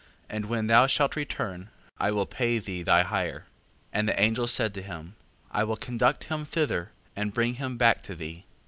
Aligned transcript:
and 0.31 0.45
when 0.45 0.65
thou 0.65 0.87
shalt 0.87 1.15
return, 1.15 1.69
I 1.99 2.09
will 2.09 2.25
pay 2.25 2.57
thee 2.57 2.81
thy 2.81 3.03
hire. 3.03 3.41
5:15. 3.41 3.43
And 3.93 4.07
the 4.07 4.19
angel 4.19 4.47
said 4.47 4.73
to 4.73 4.81
him: 4.81 5.13
I 5.51 5.63
will 5.63 5.77
conduct 5.77 6.23
him 6.23 6.43
thither, 6.43 6.89
and 7.15 7.31
bring 7.35 7.53
him 7.61 7.77
back 7.77 8.01
to 8.09 8.15
thee. 8.15 8.45